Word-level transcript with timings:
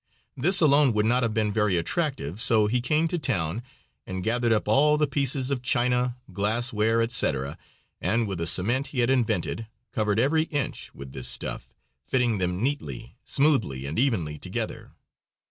This 0.35 0.61
alone 0.61 0.93
would 0.93 1.05
not 1.05 1.21
have 1.21 1.35
been 1.35 1.53
very 1.53 1.77
attractive, 1.77 2.41
so 2.41 2.65
he 2.65 2.81
came 2.81 3.07
to 3.09 3.19
town 3.19 3.61
and 4.07 4.23
gathered 4.23 4.51
up 4.51 4.67
all 4.67 4.97
the 4.97 5.05
pieces 5.05 5.51
of 5.51 5.61
china, 5.61 6.17
glassware, 6.33 7.03
etc., 7.03 7.55
and, 8.01 8.27
with 8.27 8.41
a 8.41 8.47
cement 8.47 8.87
he 8.87 9.01
had 9.01 9.11
invented, 9.11 9.67
covered 9.91 10.17
every 10.17 10.45
inch 10.45 10.89
with 10.95 11.11
this 11.11 11.27
stuff, 11.27 11.75
fitting 12.03 12.39
them 12.39 12.63
neatly, 12.63 13.15
smoothly 13.25 13.85
and 13.85 13.99
evenly 13.99 14.39
together. 14.39 14.89